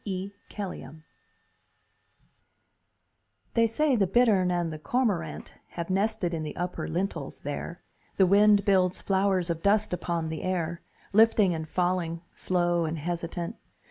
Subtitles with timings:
[0.03, 0.31] E.
[0.49, 1.03] K_elleam_
[3.53, 7.83] They say the bittern and the cormorant Have nested in the upper lintels there.
[8.17, 10.81] The wind builds flowers of dust upon the air,
[11.13, 13.57] Lifting and falling, slow and hesitant.